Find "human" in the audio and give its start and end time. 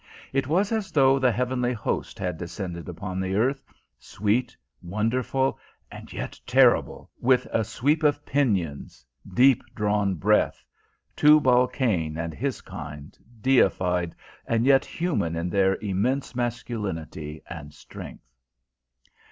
14.85-15.35